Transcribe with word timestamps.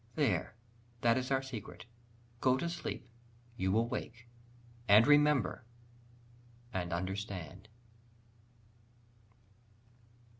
There, 0.15 0.55
that 1.01 1.15
is 1.15 1.29
our 1.29 1.43
secret! 1.43 1.85
go 2.39 2.57
to 2.57 2.67
sleep; 2.69 3.07
You 3.55 3.71
will 3.71 3.87
wake, 3.87 4.27
and 4.87 5.05
remember, 5.05 5.63
and 6.73 6.91
understand. 6.91 7.67